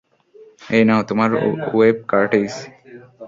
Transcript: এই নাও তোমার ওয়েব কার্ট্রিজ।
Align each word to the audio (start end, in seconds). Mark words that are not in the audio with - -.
এই 0.69 0.83
নাও 0.87 1.01
তোমার 1.09 1.29
ওয়েব 1.71 1.97
কার্ট্রিজ। 2.11 2.53